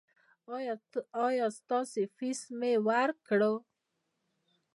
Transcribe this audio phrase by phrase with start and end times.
[1.25, 3.41] ایا ستاسو فیس مې ورکړ؟